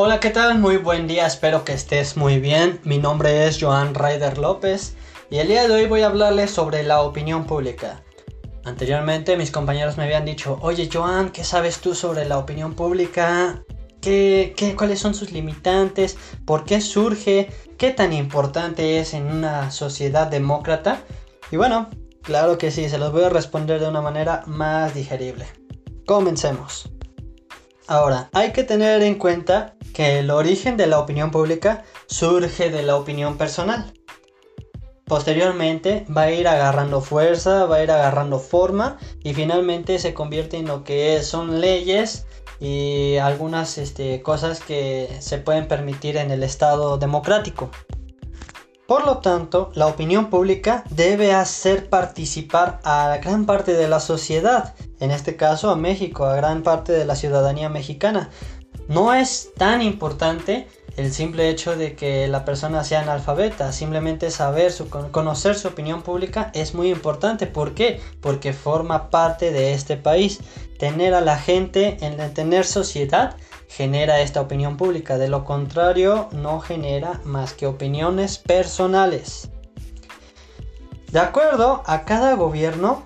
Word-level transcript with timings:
Hola, 0.00 0.20
¿qué 0.20 0.30
tal? 0.30 0.60
Muy 0.60 0.76
buen 0.76 1.08
día, 1.08 1.26
espero 1.26 1.64
que 1.64 1.72
estés 1.72 2.16
muy 2.16 2.38
bien. 2.38 2.78
Mi 2.84 2.98
nombre 2.98 3.48
es 3.48 3.58
Joan 3.60 3.96
Ryder 3.96 4.38
López 4.38 4.94
y 5.28 5.38
el 5.38 5.48
día 5.48 5.66
de 5.66 5.74
hoy 5.74 5.86
voy 5.86 6.02
a 6.02 6.06
hablarles 6.06 6.52
sobre 6.52 6.84
la 6.84 7.00
opinión 7.00 7.46
pública. 7.46 8.04
Anteriormente 8.64 9.36
mis 9.36 9.50
compañeros 9.50 9.96
me 9.96 10.04
habían 10.04 10.24
dicho, 10.24 10.56
oye 10.62 10.88
Joan, 10.88 11.30
¿qué 11.30 11.42
sabes 11.42 11.80
tú 11.80 11.96
sobre 11.96 12.26
la 12.26 12.38
opinión 12.38 12.74
pública? 12.74 13.64
¿Qué, 14.00 14.54
qué, 14.56 14.76
cuáles 14.76 15.00
son 15.00 15.16
sus 15.16 15.32
limitantes? 15.32 16.16
¿Por 16.44 16.64
qué 16.64 16.80
surge? 16.80 17.50
¿Qué 17.76 17.90
tan 17.90 18.12
importante 18.12 19.00
es 19.00 19.14
en 19.14 19.26
una 19.26 19.72
sociedad 19.72 20.28
demócrata? 20.28 21.02
Y 21.50 21.56
bueno, 21.56 21.90
claro 22.22 22.56
que 22.56 22.70
sí, 22.70 22.88
se 22.88 22.98
los 22.98 23.10
voy 23.10 23.24
a 23.24 23.30
responder 23.30 23.80
de 23.80 23.88
una 23.88 24.00
manera 24.00 24.44
más 24.46 24.94
digerible. 24.94 25.48
Comencemos. 26.06 26.88
Ahora, 27.88 28.28
hay 28.34 28.52
que 28.52 28.64
tener 28.64 29.02
en 29.02 29.14
cuenta 29.14 29.74
que 29.92 30.18
el 30.18 30.30
origen 30.30 30.76
de 30.76 30.86
la 30.86 30.98
opinión 30.98 31.30
pública 31.30 31.84
surge 32.06 32.70
de 32.70 32.82
la 32.82 32.96
opinión 32.96 33.36
personal. 33.36 33.92
Posteriormente 35.06 36.04
va 36.14 36.22
a 36.22 36.32
ir 36.32 36.46
agarrando 36.46 37.00
fuerza, 37.00 37.64
va 37.64 37.76
a 37.76 37.82
ir 37.82 37.90
agarrando 37.90 38.38
forma 38.38 38.98
y 39.22 39.32
finalmente 39.32 39.98
se 39.98 40.12
convierte 40.12 40.58
en 40.58 40.66
lo 40.66 40.84
que 40.84 41.22
son 41.22 41.60
leyes 41.62 42.26
y 42.60 43.16
algunas 43.16 43.78
este, 43.78 44.20
cosas 44.20 44.60
que 44.60 45.08
se 45.20 45.38
pueden 45.38 45.66
permitir 45.66 46.18
en 46.18 46.30
el 46.30 46.42
Estado 46.42 46.98
democrático. 46.98 47.70
Por 48.86 49.04
lo 49.04 49.18
tanto, 49.18 49.70
la 49.74 49.86
opinión 49.86 50.30
pública 50.30 50.82
debe 50.88 51.34
hacer 51.34 51.90
participar 51.90 52.80
a 52.84 53.18
gran 53.22 53.44
parte 53.44 53.74
de 53.74 53.86
la 53.86 54.00
sociedad, 54.00 54.74
en 54.98 55.10
este 55.10 55.36
caso 55.36 55.70
a 55.70 55.76
México, 55.76 56.24
a 56.24 56.36
gran 56.36 56.62
parte 56.62 56.92
de 56.92 57.04
la 57.04 57.14
ciudadanía 57.14 57.68
mexicana. 57.68 58.30
No 58.88 59.12
es 59.12 59.50
tan 59.54 59.82
importante 59.82 60.66
el 60.96 61.12
simple 61.12 61.50
hecho 61.50 61.76
de 61.76 61.94
que 61.94 62.26
la 62.26 62.44
persona 62.44 62.82
sea 62.82 63.02
analfabeta, 63.02 63.70
simplemente 63.70 64.30
saber, 64.30 64.72
conocer 65.12 65.54
su 65.56 65.68
opinión 65.68 66.02
pública 66.02 66.50
es 66.54 66.74
muy 66.74 66.90
importante. 66.90 67.46
¿Por 67.46 67.74
qué? 67.74 68.00
Porque 68.20 68.52
forma 68.52 69.10
parte 69.10 69.52
de 69.52 69.74
este 69.74 69.96
país. 69.96 70.40
Tener 70.78 71.14
a 71.14 71.20
la 71.20 71.38
gente, 71.38 71.98
en 72.00 72.34
tener 72.34 72.64
sociedad, 72.64 73.36
genera 73.68 74.20
esta 74.22 74.40
opinión 74.40 74.76
pública. 74.76 75.18
De 75.18 75.28
lo 75.28 75.44
contrario, 75.44 76.28
no 76.32 76.58
genera 76.58 77.20
más 77.24 77.52
que 77.52 77.66
opiniones 77.66 78.38
personales. 78.38 79.50
De 81.12 81.20
acuerdo 81.20 81.82
a 81.86 82.04
cada 82.04 82.34
gobierno, 82.34 83.04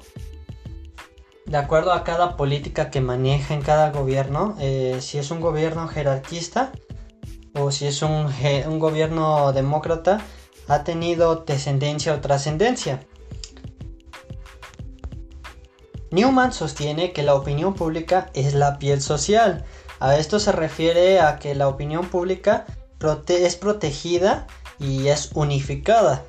de 1.46 1.56
acuerdo 1.56 1.92
a 1.92 2.04
cada 2.04 2.36
política 2.36 2.90
que 2.90 3.00
maneja 3.00 3.54
en 3.54 3.62
cada 3.62 3.90
gobierno, 3.90 4.56
eh, 4.60 4.98
si 5.00 5.18
es 5.18 5.30
un 5.30 5.40
gobierno 5.40 5.88
jerarquista 5.88 6.72
o 7.54 7.70
si 7.70 7.86
es 7.86 8.02
un, 8.02 8.32
un 8.66 8.78
gobierno 8.78 9.52
demócrata, 9.52 10.20
ha 10.68 10.84
tenido 10.84 11.36
descendencia 11.36 12.14
o 12.14 12.20
trascendencia. 12.20 13.06
Newman 16.10 16.52
sostiene 16.52 17.12
que 17.12 17.22
la 17.22 17.34
opinión 17.34 17.74
pública 17.74 18.30
es 18.34 18.54
la 18.54 18.78
piel 18.78 19.00
social, 19.00 19.64
a 20.02 20.16
esto 20.16 20.40
se 20.40 20.52
refiere 20.52 21.20
a 21.20 21.38
que 21.38 21.54
la 21.54 21.68
opinión 21.68 22.06
pública 22.06 22.66
es 23.28 23.56
protegida 23.56 24.46
y 24.78 25.08
es 25.08 25.30
unificada. 25.34 26.24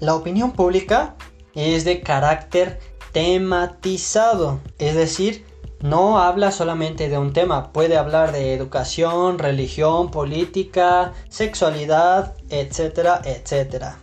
La 0.00 0.14
opinión 0.14 0.52
pública 0.52 1.16
es 1.54 1.84
de 1.84 2.02
carácter 2.02 2.80
tematizado, 3.12 4.60
es 4.78 4.94
decir, 4.94 5.44
no 5.80 6.18
habla 6.18 6.52
solamente 6.52 7.08
de 7.08 7.18
un 7.18 7.32
tema, 7.32 7.72
puede 7.72 7.96
hablar 7.96 8.32
de 8.32 8.54
educación, 8.54 9.38
religión, 9.38 10.10
política, 10.10 11.12
sexualidad, 11.28 12.34
etcétera, 12.48 13.20
etcétera. 13.24 13.98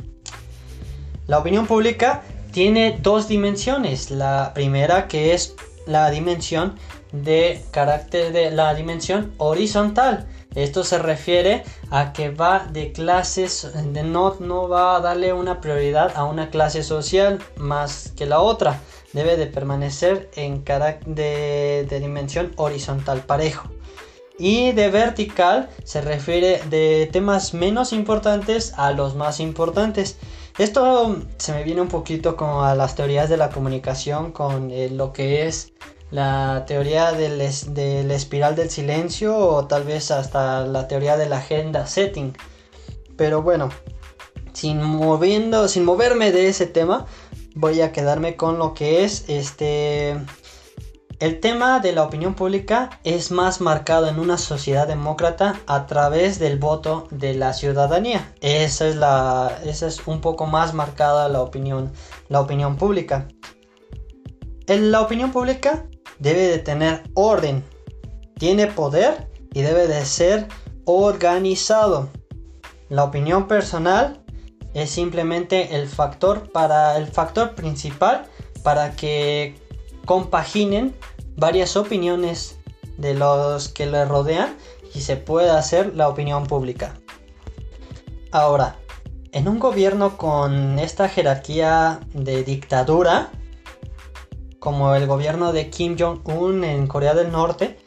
La 1.27 1.37
opinión 1.37 1.67
pública 1.67 2.23
tiene 2.51 2.99
dos 3.01 3.27
dimensiones. 3.27 4.11
La 4.11 4.51
primera 4.53 5.07
que 5.07 5.33
es 5.33 5.55
la 5.85 6.09
dimensión 6.09 6.75
de 7.11 7.63
carácter 7.71 8.33
de 8.33 8.51
la 8.51 8.73
dimensión 8.73 9.33
horizontal. 9.37 10.27
Esto 10.55 10.83
se 10.83 10.97
refiere 10.97 11.63
a 11.91 12.11
que 12.11 12.31
va 12.31 12.67
de 12.71 12.91
clases, 12.91 13.67
de 13.93 14.03
no, 14.03 14.35
no 14.39 14.67
va 14.67 14.95
a 14.95 14.99
darle 14.99 15.31
una 15.31 15.61
prioridad 15.61 16.11
a 16.15 16.25
una 16.25 16.49
clase 16.49 16.83
social 16.83 17.39
más 17.55 18.11
que 18.17 18.25
la 18.25 18.39
otra. 18.39 18.79
Debe 19.13 19.37
de 19.37 19.47
permanecer 19.47 20.29
en 20.35 20.63
de, 20.63 21.85
de 21.89 21.99
dimensión 21.99 22.53
horizontal 22.55 23.21
parejo. 23.21 23.69
Y 24.37 24.71
de 24.71 24.89
vertical 24.89 25.69
se 25.83 26.01
refiere 26.01 26.61
de 26.69 27.09
temas 27.11 27.53
menos 27.53 27.91
importantes 27.91 28.73
a 28.77 28.91
los 28.91 29.15
más 29.15 29.39
importantes. 29.39 30.17
Esto 30.57 31.17
se 31.37 31.53
me 31.53 31.63
viene 31.63 31.81
un 31.81 31.87
poquito 31.87 32.35
como 32.35 32.63
a 32.63 32.75
las 32.75 32.95
teorías 32.95 33.29
de 33.29 33.37
la 33.37 33.49
comunicación 33.49 34.31
con 34.31 34.71
eh, 34.71 34.89
lo 34.89 35.11
que 35.13 35.47
es 35.47 35.73
la 36.11 36.65
teoría 36.67 37.11
del, 37.11 37.39
espiral 37.41 38.55
del 38.55 38.69
silencio 38.69 39.37
o 39.37 39.67
tal 39.67 39.83
vez 39.83 40.11
hasta 40.11 40.65
la 40.65 40.87
teoría 40.87 41.17
de 41.17 41.29
la 41.29 41.37
agenda 41.37 41.85
setting. 41.85 42.35
Pero 43.15 43.41
bueno, 43.41 43.69
sin, 44.53 44.81
moviendo, 44.81 45.67
sin 45.67 45.85
moverme 45.85 46.31
de 46.31 46.47
ese 46.47 46.65
tema, 46.65 47.05
voy 47.55 47.81
a 47.81 47.91
quedarme 47.91 48.35
con 48.35 48.57
lo 48.57 48.73
que 48.73 49.03
es 49.03 49.25
este... 49.27 50.17
El 51.19 51.41
tema 51.41 51.81
de 51.81 51.91
la 51.91 52.03
opinión 52.03 52.33
pública 52.33 53.01
es 53.03 53.29
más 53.29 53.59
marcado 53.59 54.07
en 54.07 54.19
una 54.19 54.37
sociedad 54.37 54.87
demócrata 54.87 55.59
a 55.67 55.85
través 55.85 56.39
del 56.39 56.57
voto 56.57 57.09
de 57.11 57.33
la 57.33 57.51
ciudadanía. 57.51 58.33
Esa 58.39 58.87
es, 58.87 58.95
la, 58.95 59.59
esa 59.65 59.87
es 59.87 60.07
un 60.07 60.21
poco 60.21 60.45
más 60.45 60.73
marcada 60.73 61.27
la 61.27 61.41
opinión, 61.41 61.91
la 62.29 62.39
opinión 62.39 62.77
pública. 62.77 63.27
La 64.65 65.01
opinión 65.01 65.33
pública 65.33 65.87
debe 66.19 66.47
de 66.47 66.59
tener 66.59 67.03
orden, 67.15 67.65
tiene 68.37 68.67
poder 68.67 69.29
y 69.53 69.61
debe 69.61 69.87
de 69.87 70.05
ser 70.05 70.47
organizado. 70.85 72.07
La 72.87 73.03
opinión 73.03 73.47
personal 73.49 74.23
es 74.73 74.89
simplemente 74.89 75.75
el 75.75 75.87
factor 75.87 76.51
para 76.51 76.97
el 76.97 77.07
factor 77.07 77.55
principal 77.55 78.27
para 78.63 78.95
que 78.95 79.55
compaginen 80.05 80.95
varias 81.35 81.75
opiniones 81.75 82.59
de 82.97 83.13
los 83.13 83.69
que 83.69 83.85
le 83.85 84.05
rodean 84.05 84.55
y 84.93 85.01
se 85.01 85.15
pueda 85.15 85.57
hacer 85.57 85.95
la 85.95 86.09
opinión 86.09 86.45
pública. 86.45 86.95
Ahora, 88.31 88.75
en 89.31 89.47
un 89.47 89.59
gobierno 89.59 90.17
con 90.17 90.79
esta 90.79 91.07
jerarquía 91.07 91.99
de 92.13 92.43
dictadura, 92.43 93.31
como 94.59 94.95
el 94.95 95.07
gobierno 95.07 95.53
de 95.53 95.69
Kim 95.69 95.95
Jong-un 95.97 96.63
en 96.63 96.87
Corea 96.87 97.13
del 97.13 97.31
Norte, 97.31 97.77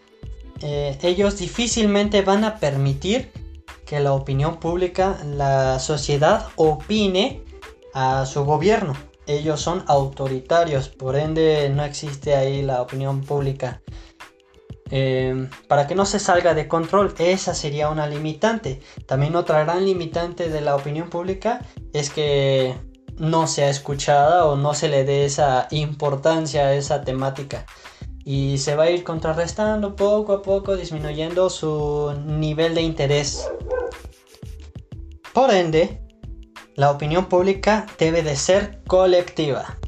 eh, 0.61 0.97
ellos 1.03 1.39
difícilmente 1.39 2.23
van 2.23 2.45
a 2.45 2.59
permitir 2.59 3.33
que 3.87 4.01
la 4.01 4.13
opinión 4.13 4.59
pública, 4.59 5.19
la 5.25 5.79
sociedad 5.79 6.49
opine 6.57 7.45
a 7.95 8.27
su 8.27 8.45
gobierno. 8.45 8.95
Ellos 9.27 9.61
son 9.61 9.85
autoritarios, 9.87 10.89
por 10.89 11.17
ende 11.17 11.71
no 11.71 11.85
existe 11.85 12.35
ahí 12.35 12.63
la 12.63 12.83
opinión 12.83 13.21
pública. 13.21 13.81
Eh, 14.95 15.49
para 15.69 15.87
que 15.87 15.95
no 15.95 16.05
se 16.05 16.19
salga 16.19 16.53
de 16.53 16.69
control, 16.69 17.15
esa 17.19 17.55
sería 17.55 17.89
una 17.89 18.07
limitante. 18.07 18.81
También 19.07 19.37
otra 19.37 19.65
gran 19.65 19.87
limitante 19.87 20.51
de 20.51 20.61
la 20.61 20.77
opinión 20.77 21.09
pública 21.09 21.63
es 21.95 22.11
que 22.11 22.75
no 23.17 23.47
sea 23.47 23.71
escuchada 23.71 24.45
o 24.47 24.57
no 24.57 24.75
se 24.75 24.89
le 24.89 25.05
dé 25.05 25.25
esa 25.25 25.69
importancia 25.71 26.67
a 26.67 26.75
esa 26.75 27.03
temática. 27.03 27.65
Y 28.25 28.59
se 28.59 28.77
va 28.77 28.85
a 28.85 28.91
ir 28.91 29.03
contrarrestando 29.03 29.97
poco 29.97 30.35
a 30.35 30.43
poco, 30.43 30.77
disminuyendo 30.77 31.49
su 31.49 32.13
nivel 32.27 32.75
de 32.75 32.83
interés. 32.83 33.51
Por 35.33 35.53
ende, 35.53 36.01
la 36.75 36.91
opinión 36.91 37.27
pública 37.27 37.87
debe 37.99 38.23
de 38.23 38.37
ser 38.37 38.83
colectiva. 38.87 39.79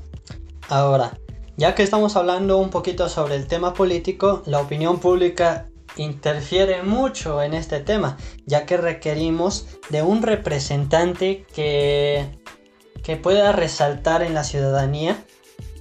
Ahora, 0.69 1.19
ya 1.57 1.75
que 1.75 1.83
estamos 1.83 2.17
hablando 2.17 2.59
un 2.59 2.71
poquito 2.71 3.09
sobre 3.09 3.37
el 3.37 3.47
tema 3.47 3.75
político, 3.75 4.43
la 4.47 4.61
opinión 4.61 4.99
pública 5.01 5.69
interfiere 5.97 6.83
mucho 6.83 7.43
en 7.43 7.55
este 7.55 7.81
tema, 7.81 8.17
ya 8.47 8.67
que 8.67 8.77
requerimos 8.77 9.67
de 9.91 10.03
un 10.03 10.23
representante 10.23 11.47
que 11.55 12.29
que 13.05 13.17
pueda 13.17 13.53
resaltar 13.53 14.23
en 14.23 14.35
la 14.35 14.43
ciudadanía 14.43 15.23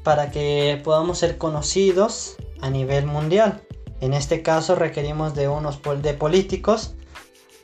para 0.04 0.30
que 0.30 0.80
podamos 0.84 1.18
ser 1.18 1.38
conocidos 1.38 2.36
a 2.62 2.70
nivel 2.70 3.06
mundial. 3.06 3.62
En 4.02 4.14
este 4.14 4.44
caso 4.44 4.76
requerimos 4.76 5.34
de 5.34 5.48
unos 5.48 5.80
de 6.02 6.14
políticos 6.14 6.96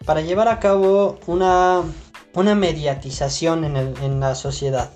para 0.10 0.22
llevar 0.22 0.48
a 0.48 0.60
cabo 0.60 1.20
una, 1.28 1.84
una 2.34 2.56
mediatización 2.56 3.64
en, 3.64 4.20
la 4.20 4.34
sociedad. 4.34 4.90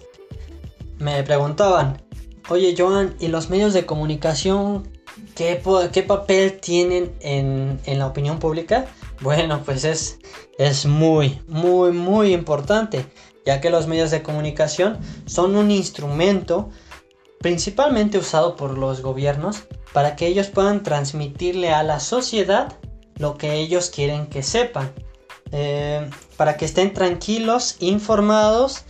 Me 0.97 1.21
preguntaban, 1.21 2.01
oye 2.49 2.73
Joan, 2.75 3.15
¿y 3.19 3.27
los 3.27 3.51
medios 3.51 3.75
de 3.75 3.85
comunicación 3.85 4.89
qué, 5.35 5.61
qué 5.91 6.01
papel 6.01 6.59
tienen 6.59 7.13
en, 7.19 7.79
en 7.85 7.99
la 7.99 8.07
opinión 8.07 8.39
pública? 8.39 8.87
Bueno, 9.21 9.61
pues 9.63 9.83
es, 9.83 10.17
es 10.57 10.87
muy, 10.87 11.39
muy, 11.47 11.91
muy 11.91 12.33
importante, 12.33 13.05
ya 13.45 13.61
que 13.61 13.69
los 13.69 13.85
medios 13.85 14.09
de 14.09 14.23
comunicación 14.23 14.97
son 15.27 15.55
un 15.55 15.69
instrumento 15.69 16.71
principalmente 17.37 18.17
usado 18.17 18.55
por 18.55 18.79
los 18.79 19.01
gobiernos 19.01 19.65
para 19.93 20.15
que 20.15 20.25
ellos 20.25 20.47
puedan 20.47 20.81
transmitirle 20.81 21.71
a 21.71 21.83
la 21.83 21.99
sociedad 21.99 22.79
lo 23.17 23.37
que 23.37 23.55
ellos 23.55 23.89
quieren 23.89 24.27
que 24.27 24.43
sepan. 24.43 24.91
Eh, 25.51 26.09
para 26.35 26.57
que 26.57 26.65
estén 26.65 26.93
tranquilos, 26.93 27.75
informados 27.79 28.85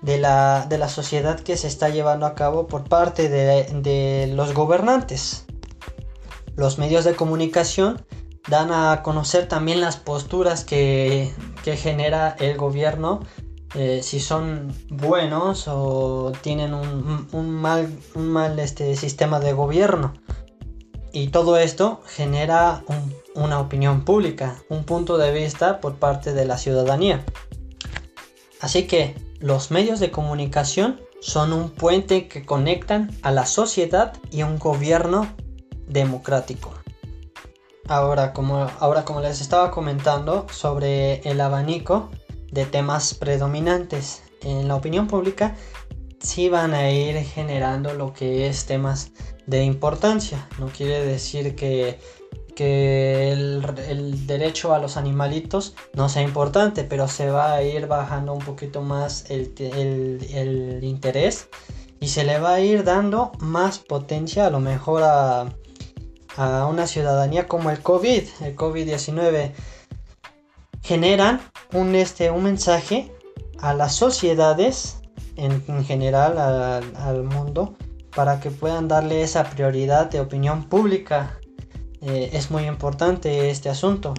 de 0.00 0.18
la, 0.18 0.66
de 0.68 0.78
la, 0.78 0.88
sociedad 0.88 1.38
que 1.38 1.56
se 1.56 1.68
está 1.68 1.90
llevando 1.90 2.26
a 2.26 2.34
cabo 2.34 2.66
por 2.66 2.84
parte 2.84 3.28
de, 3.28 3.64
de 3.82 4.32
los 4.34 4.52
gobernantes. 4.52 5.44
Los 6.56 6.78
medios 6.78 7.04
de 7.04 7.14
comunicación 7.14 8.04
dan 8.48 8.72
a 8.72 9.02
conocer 9.02 9.48
también 9.48 9.80
las 9.80 9.96
posturas 9.96 10.64
que, 10.64 11.32
genera 11.64 12.36
el 12.38 12.56
gobierno, 12.56 13.20
eh, 13.74 14.00
si 14.02 14.20
son 14.20 14.74
buenos 14.90 15.68
o 15.68 16.32
tienen 16.42 16.74
un, 16.74 17.50
mal, 17.50 17.88
un 18.14 18.28
mal 18.28 18.58
este, 18.58 18.96
sistema 18.96 19.40
de 19.40 19.52
gobierno. 19.52 20.12
Y 21.12 21.28
todo 21.28 21.56
esto 21.56 22.00
genera 22.06 22.82
una 23.34 23.60
opinión 23.60 24.04
pública, 24.04 24.56
un 24.68 24.84
punto 24.84 25.18
de 25.18 25.32
vista 25.32 25.80
por 25.80 25.96
parte 25.96 26.32
de 26.32 26.44
la 26.44 26.58
ciudadanía. 26.58 27.24
Así 28.60 28.86
que 28.86 29.16
los 29.40 29.70
medios 29.70 30.00
de 30.00 30.10
comunicación 30.10 31.00
son 31.20 31.52
un 31.52 31.70
puente 31.70 32.28
que 32.28 32.44
conectan 32.44 33.10
a 33.22 33.30
la 33.30 33.46
sociedad 33.46 34.12
y 34.30 34.42
un 34.42 34.58
gobierno 34.58 35.26
democrático. 35.86 36.72
Ahora 37.88 38.32
como, 38.32 38.68
ahora, 38.78 39.04
como 39.04 39.20
les 39.20 39.40
estaba 39.40 39.70
comentando 39.70 40.46
sobre 40.50 41.20
el 41.28 41.40
abanico 41.40 42.10
de 42.50 42.66
temas 42.66 43.14
predominantes 43.14 44.22
en 44.42 44.68
la 44.68 44.76
opinión 44.76 45.08
pública, 45.08 45.56
sí 46.20 46.48
van 46.48 46.74
a 46.74 46.90
ir 46.90 47.16
generando 47.24 47.94
lo 47.94 48.12
que 48.12 48.46
es 48.46 48.66
temas 48.66 49.10
de 49.46 49.64
importancia. 49.64 50.48
No 50.58 50.68
quiere 50.68 51.04
decir 51.04 51.56
que, 51.56 51.98
que 52.54 53.32
el, 53.32 54.26
derecho 54.26 54.74
a 54.74 54.78
los 54.78 54.96
animalitos 54.96 55.74
no 55.94 56.08
sea 56.08 56.22
importante, 56.22 56.84
pero 56.84 57.08
se 57.08 57.30
va 57.30 57.54
a 57.54 57.62
ir 57.62 57.86
bajando 57.86 58.32
un 58.32 58.40
poquito 58.40 58.82
más 58.82 59.24
el, 59.30 59.52
el 59.58 60.80
interés 60.82 61.48
y 62.00 62.08
se 62.08 62.24
le 62.24 62.38
va 62.38 62.54
a 62.54 62.60
ir 62.60 62.84
dando 62.84 63.32
más 63.38 63.78
potencia 63.78 64.46
a 64.46 64.50
lo 64.50 64.60
mejor 64.60 65.02
a 65.04 65.46
a 66.36 66.66
una 66.66 66.86
ciudadanía 66.86 67.46
como 67.46 67.70
el 67.70 67.80
COVID, 67.80 68.22
el 68.40 68.56
COVID-19, 68.56 69.52
generan 70.82 71.40
un, 71.72 71.94
este, 71.94 72.30
un 72.30 72.44
mensaje 72.44 73.12
a 73.58 73.74
las 73.74 73.94
sociedades 73.94 74.98
en, 75.36 75.84
general, 75.84 76.38
al 76.96 77.24
mundo, 77.24 77.76
para 78.14 78.40
que 78.40 78.50
puedan 78.50 78.88
darle 78.88 79.22
esa 79.22 79.44
prioridad 79.44 80.10
de 80.10 80.20
opinión 80.20 80.64
pública. 80.64 81.38
Eh, 82.02 82.30
es 82.32 82.50
muy 82.50 82.64
importante 82.64 83.50
este 83.50 83.68
asunto. 83.68 84.14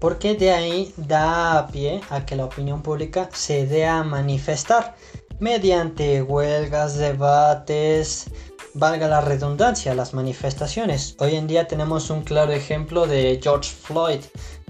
Porque 0.00 0.34
de 0.34 0.52
ahí 0.52 0.94
da 0.96 1.66
pie 1.70 2.00
a 2.08 2.24
que 2.24 2.36
la 2.36 2.46
opinión 2.46 2.82
pública 2.82 3.28
se 3.32 3.66
dé 3.66 3.86
a 3.86 4.02
manifestar 4.02 4.94
mediante 5.40 6.22
huelgas, 6.22 6.96
debates, 6.96 8.30
valga 8.74 9.08
la 9.08 9.20
redundancia, 9.20 9.94
las 9.94 10.14
manifestaciones. 10.14 11.16
Hoy 11.18 11.34
en 11.36 11.46
día 11.46 11.66
tenemos 11.66 12.08
un 12.10 12.22
claro 12.22 12.52
ejemplo 12.52 13.06
de 13.06 13.40
George 13.42 13.70
Floyd 13.70 14.20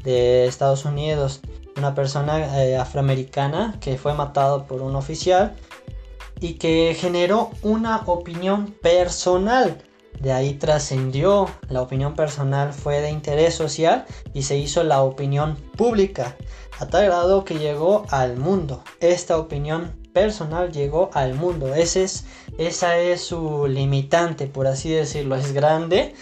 de 0.02 0.47
Estados 0.47 0.85
Unidos, 0.85 1.41
una 1.76 1.94
persona 1.94 2.64
eh, 2.64 2.76
afroamericana 2.76 3.76
que 3.81 3.99
fue 3.99 4.14
matado 4.14 4.67
por 4.67 4.81
un 4.81 4.97
oficial 4.97 5.55
y 6.41 6.55
que 6.55 6.97
generó 6.99 7.50
una 7.62 8.02
opinión 8.06 8.75
personal. 8.81 9.82
De 10.19 10.33
ahí 10.33 10.55
trascendió, 10.55 11.49
la 11.69 11.81
opinión 11.81 12.15
personal 12.15 12.73
fue 12.73 13.01
de 13.01 13.11
interés 13.11 13.55
social 13.55 14.05
y 14.35 14.43
se 14.43 14.59
hizo 14.59 14.83
la 14.83 15.03
opinión 15.03 15.57
pública, 15.77 16.37
a 16.79 16.87
tal 16.87 17.07
grado 17.07 17.45
que 17.45 17.59
llegó 17.59 18.05
al 18.11 18.37
mundo. 18.37 18.83
Esta 19.01 19.39
opinión 19.39 19.99
personal 20.12 20.73
llegó 20.73 21.11
al 21.15 21.35
mundo. 21.35 21.75
Es, 21.75 22.25
esa 22.59 22.99
es 22.99 23.23
su 23.23 23.67
limitante, 23.67 24.47
por 24.47 24.67
así 24.67 24.91
decirlo. 24.91 25.37
Es 25.37 25.53
grande, 25.53 26.15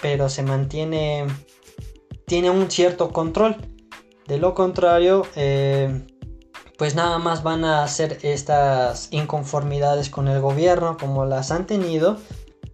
pero 0.00 0.28
se 0.28 0.42
mantiene, 0.42 1.26
tiene 2.26 2.50
un 2.50 2.70
cierto 2.70 3.12
control. 3.12 3.56
De 4.26 4.38
lo 4.38 4.54
contrario, 4.54 5.26
eh, 5.34 6.06
pues 6.78 6.94
nada 6.94 7.18
más 7.18 7.42
van 7.42 7.64
a 7.64 7.82
hacer 7.84 8.18
estas 8.22 9.08
inconformidades 9.10 10.10
con 10.10 10.28
el 10.28 10.40
gobierno 10.40 10.96
como 10.96 11.24
las 11.24 11.50
han 11.50 11.66
tenido, 11.66 12.18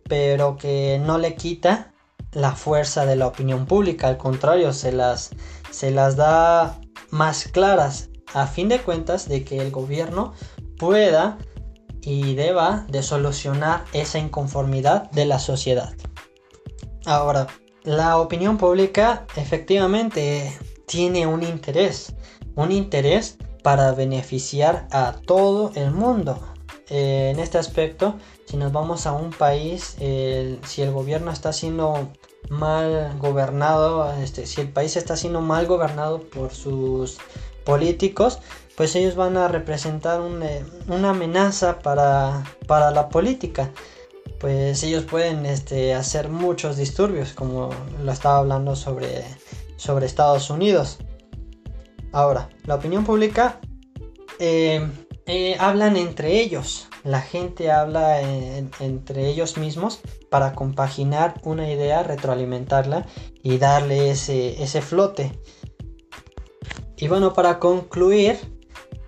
pero 0.08 0.56
que 0.56 1.00
no 1.05 1.19
le 1.19 1.34
quita 1.34 1.93
la 2.32 2.52
fuerza 2.52 3.06
de 3.06 3.16
la 3.16 3.26
opinión 3.26 3.66
pública, 3.66 4.08
al 4.08 4.16
contrario, 4.16 4.72
se 4.72 4.93
las, 4.93 5.31
se 5.70 5.90
las 5.90 6.16
da 6.16 6.81
más 7.10 7.49
claras 7.49 8.10
a 8.34 8.46
fin 8.46 8.69
de 8.69 8.81
cuentas 8.81 9.28
de 9.28 9.44
que 9.44 9.58
el 9.58 9.70
gobierno 9.70 10.34
pueda 10.78 11.38
y 12.00 12.34
deba 12.34 12.87
de 12.88 13.02
solucionar 13.02 13.84
esa 13.93 14.19
inconformidad 14.19 15.10
de 15.10 15.26
la 15.26 15.38
sociedad. 15.38 15.93
Ahora, 17.06 17.46
la 17.84 18.19
opinión 18.19 18.58
pública 18.58 19.26
efectivamente 19.37 20.56
tiene 20.87 21.26
un 21.26 21.43
interés, 21.43 22.14
un 22.55 22.72
interés 22.72 23.38
para 23.62 23.93
beneficiar 23.93 24.88
a 24.90 25.14
todo 25.26 25.72
el 25.75 25.90
mundo. 25.90 26.38
Eh, 26.90 27.31
en 27.32 27.40
este 27.40 27.58
aspecto, 27.58 28.16
si 28.48 28.56
nos 28.56 28.72
vamos 28.72 29.06
a 29.06 29.12
un 29.12 29.30
país, 29.30 29.96
si 29.98 30.82
el 30.82 30.92
gobierno 30.92 31.30
está 31.30 31.52
siendo 31.52 32.08
mal 32.48 33.18
gobernado, 33.18 34.12
este, 34.22 34.46
si 34.46 34.62
el 34.62 34.70
país 34.70 34.96
está 34.96 35.16
siendo 35.16 35.40
mal 35.40 35.66
gobernado 35.66 36.22
por 36.22 36.52
sus 36.52 37.18
políticos, 37.64 38.38
pues 38.76 38.94
ellos 38.96 39.16
van 39.16 39.36
a 39.36 39.48
representar 39.48 40.20
eh, 40.42 40.64
una 40.86 41.10
amenaza 41.10 41.80
para, 41.80 42.44
para, 42.66 42.90
la 42.90 43.08
política. 43.08 43.70
Pues 44.38 44.82
ellos 44.84 45.04
pueden 45.04 45.44
este, 45.46 45.94
hacer 45.94 46.28
muchos 46.28 46.76
disturbios, 46.76 47.32
como 47.32 47.70
lo 48.02 48.12
estaba 48.12 48.38
hablando 48.38 48.76
sobre, 48.76 49.24
sobre 49.76 50.06
Estados 50.06 50.48
Unidos. 50.48 50.98
Ahora, 52.12 52.48
la 52.64 52.76
opinión 52.76 53.05
pública 53.05 53.60
eh, 54.38 54.88
eh, 55.26 55.56
hablan 55.58 55.96
entre 55.96 56.40
ellos. 56.40 56.87
La 57.05 57.20
gente 57.20 57.70
habla 57.70 58.20
entre 58.20 59.28
ellos 59.28 59.56
mismos 59.56 60.00
para 60.31 60.55
compaginar 60.55 61.34
una 61.43 61.70
idea, 61.70 62.02
retroalimentarla 62.02 63.06
y 63.43 63.58
darle 63.58 64.10
ese, 64.10 64.62
ese 64.62 64.82
flote. 64.82 65.32
Y 66.96 67.08
bueno, 67.08 67.32
para 67.32 67.58
concluir, 67.58 68.38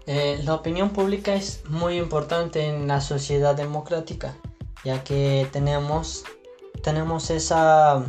eh, 0.06 0.40
la 0.44 0.54
opinión 0.54 0.90
pública 0.90 1.34
es 1.34 1.62
muy 1.68 1.96
importante 1.98 2.66
en 2.66 2.86
la 2.86 3.00
sociedad 3.00 3.54
democrática, 3.54 4.36
ya 4.84 5.04
que 5.04 5.46
tenemos, 5.52 6.24
tenemos 6.82 7.30
esa, 7.30 8.04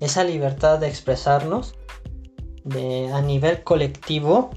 esa 0.00 0.24
libertad 0.24 0.78
de 0.78 0.88
expresarnos 0.88 1.74
a 3.12 3.20
nivel 3.22 3.62
colectivo 3.64 4.50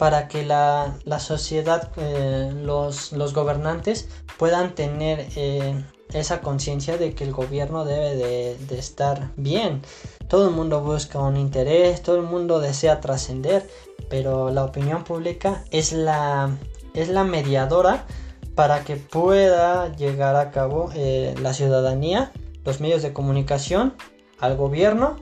para 0.00 0.28
que 0.28 0.46
la, 0.46 0.94
sociedad, 1.18 1.92
eh, 1.98 2.50
los, 2.54 3.12
gobernantes 3.34 4.08
puedan 4.38 4.74
tener 4.74 5.26
eh, 5.36 5.74
esa 6.14 6.40
conciencia 6.40 6.96
de 6.96 7.12
que 7.12 7.22
el 7.22 7.32
gobierno 7.32 7.84
debe 7.84 8.16
de, 8.16 8.78
estar 8.78 9.28
bien. 9.36 9.82
Todo 10.26 10.48
el 10.48 10.54
mundo 10.54 10.80
busca 10.80 11.18
un 11.18 11.36
interés, 11.36 12.00
todo 12.02 12.16
el 12.16 12.22
mundo 12.22 12.60
desea 12.60 13.02
trascender, 13.02 13.68
pero 14.08 14.48
la 14.48 14.64
opinión 14.64 15.04
pública 15.04 15.64
es 15.70 15.92
la, 15.92 16.56
es 16.94 17.10
la 17.10 17.24
mediadora 17.24 18.06
para 18.54 18.84
que 18.84 18.96
pueda 18.96 19.94
llegar 19.96 20.34
a 20.34 20.50
cabo 20.50 20.90
eh, 20.94 21.34
la 21.42 21.52
ciudadanía, 21.52 22.32
los 22.64 22.80
medios 22.80 23.02
de 23.02 23.12
comunicación, 23.12 23.92
al 24.38 24.56
gobierno, 24.56 25.16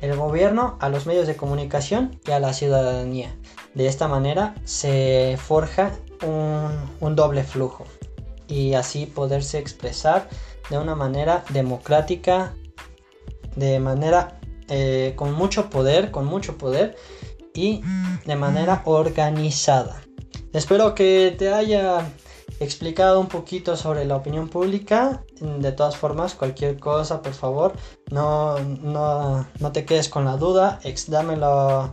el 0.00 0.16
gobierno 0.16 0.78
a 0.80 0.88
los 0.88 1.04
medios 1.04 1.26
de 1.26 1.36
comunicación 1.36 2.18
y 2.26 2.30
a 2.30 2.40
la 2.40 2.54
ciudadanía. 2.54 3.36
De 3.74 3.86
esta 3.86 4.08
manera 4.08 4.54
se 4.64 5.38
forja 5.38 5.92
un, 6.24 6.70
un 7.00 7.16
doble 7.16 7.42
flujo 7.42 7.84
y 8.46 8.74
así 8.74 9.06
poderse 9.06 9.58
expresar 9.58 10.28
de 10.70 10.78
una 10.78 10.94
manera 10.94 11.44
democrática, 11.50 12.54
de 13.56 13.78
manera 13.80 14.40
eh, 14.68 15.12
con 15.16 15.32
mucho 15.32 15.70
poder, 15.70 16.10
con 16.10 16.26
mucho 16.26 16.56
poder 16.56 16.96
y 17.54 17.82
de 18.24 18.36
manera 18.36 18.82
organizada. 18.84 20.02
Espero 20.52 20.94
que 20.94 21.34
te 21.36 21.52
haya 21.52 22.10
explicado 22.60 23.20
un 23.20 23.26
poquito 23.26 23.76
sobre 23.76 24.04
la 24.04 24.16
opinión 24.16 24.48
pública. 24.48 25.24
De 25.40 25.72
todas 25.72 25.96
formas, 25.96 26.34
cualquier 26.34 26.78
cosa, 26.78 27.20
por 27.20 27.34
favor, 27.34 27.72
no, 28.10 28.58
no, 28.58 29.46
no 29.58 29.72
te 29.72 29.84
quedes 29.84 30.08
con 30.08 30.24
la 30.24 30.36
duda, 30.36 30.78
dámelo 31.08 31.90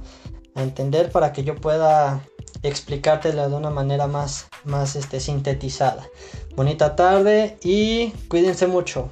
a 0.56 0.64
entender 0.64 1.12
para 1.12 1.32
que 1.34 1.44
yo 1.44 1.56
pueda 1.56 2.24
explicártelo 2.64 3.50
de 3.50 3.56
una 3.56 3.70
manera 3.70 4.08
más, 4.08 4.48
más 4.64 4.96
este, 4.96 5.20
sintetizada. 5.20 6.08
Bonita 6.56 6.96
tarde 6.96 7.58
y 7.64 8.10
cuídense 8.28 8.68
mucho. 8.68 9.10